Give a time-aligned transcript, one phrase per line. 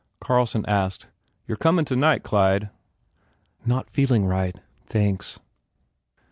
[0.19, 1.05] Carlson asked,
[1.45, 2.71] "You re comin tonight, Clyde."
[3.67, 5.39] "Not feeling right, thanks."